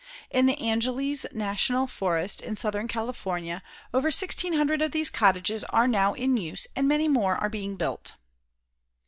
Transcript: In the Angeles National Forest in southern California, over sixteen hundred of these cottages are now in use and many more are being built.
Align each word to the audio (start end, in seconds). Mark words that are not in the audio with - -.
In 0.31 0.47
the 0.47 0.59
Angeles 0.59 1.27
National 1.31 1.85
Forest 1.85 2.41
in 2.41 2.55
southern 2.55 2.87
California, 2.87 3.61
over 3.93 4.09
sixteen 4.09 4.53
hundred 4.53 4.81
of 4.81 4.89
these 4.89 5.11
cottages 5.11 5.63
are 5.65 5.87
now 5.87 6.15
in 6.15 6.37
use 6.37 6.65
and 6.75 6.87
many 6.87 7.07
more 7.07 7.35
are 7.35 7.49
being 7.49 7.75
built. 7.75 8.13